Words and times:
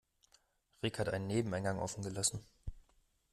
Rick 0.81 0.97
hat 0.97 1.09
einen 1.09 1.27
Nebeneingang 1.27 1.77
offen 1.77 2.01
gelassen. 2.01 2.43